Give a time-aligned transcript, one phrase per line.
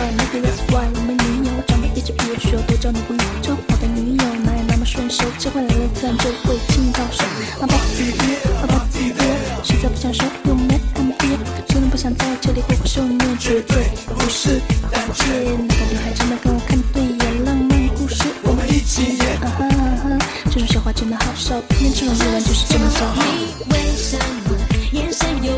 [0.00, 3.22] right, maybe that's why 我们女友长得一直比我需要多交女朋友。
[3.42, 7.24] 这我的女友哪有那么顺手，切换来了自然就会亲到手。
[7.60, 8.18] 妈宝弟弟，
[8.60, 9.20] 妈宝弟弟，
[9.62, 11.38] 实在不想说有没 I'm here，
[11.68, 15.24] 真的不想在这里挥挥手，你绝对不是大姐。
[15.68, 19.36] 那个女孩真的跟我看对眼，浪漫故事我们一起演。
[19.42, 23.00] 啊哈啊哈，这种笑话真的好笑，偏偏这种夜晚就是这么笑。
[23.14, 24.56] 你为什么
[24.92, 25.52] 眼神有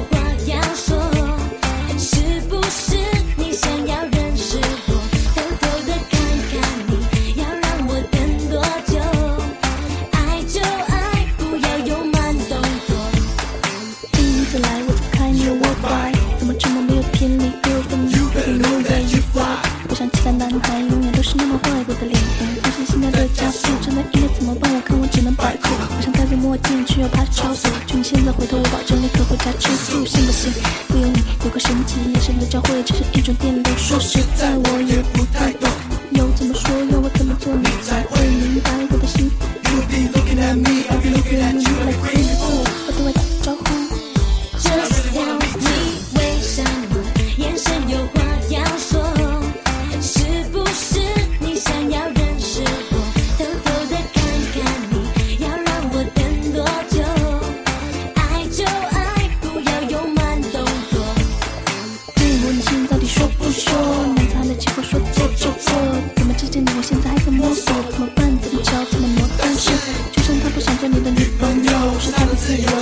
[20.23, 24.73] 不像其他男孩，永远都是那么坏，我的脸红，担心心跳的加速，真的应该怎么办？
[24.73, 25.67] 我看我只能摆酷。
[25.75, 27.67] 我想戴着墨镜，却又怕超速。
[27.89, 30.53] 就你现在回头，我保证立刻回家吃素，信不信？
[30.87, 33.65] 不由你，有个神奇眼神的交汇，这是一种电流。
[33.77, 35.69] 说实在，我也不太懂，
[36.13, 39.07] 要怎么说，要我怎么做，你才会明白我的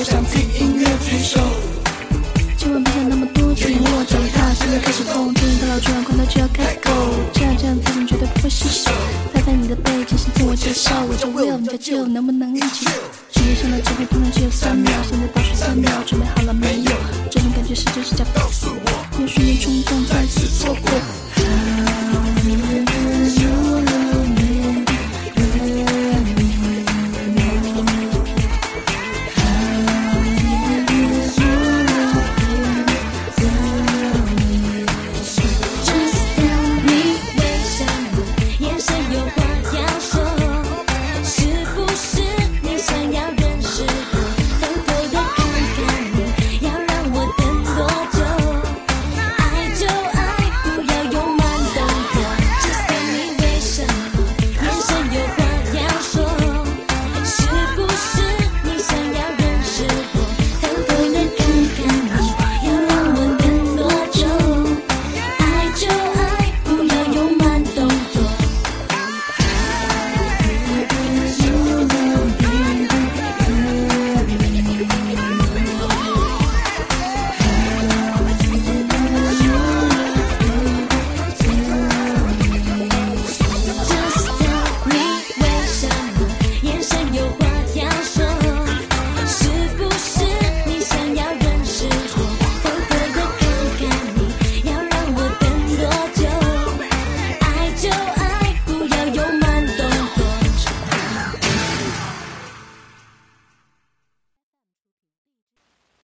[0.01, 1.39] 不，想听音乐举手。
[2.57, 6.91] 千万别想那么多，紧握着他，现在开始痛，终于到了，突然快到就要开口。
[7.35, 8.91] 这样这样，自信绝对不会失手。
[9.35, 12.87] 拍拍你的背，进行自我介绍，我叫 Will，你叫 Jill，能不能一起？
[13.31, 16.93] 世界上的机会通常只有三秒，现在倒数三秒，准备好了没有？
[17.31, 18.25] 这种感觉是真是假？
[18.35, 21.20] 告诉我，有瞬间冲动，再次错过。